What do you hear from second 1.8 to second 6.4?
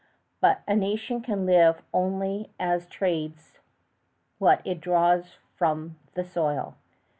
only as it trades what it draws from the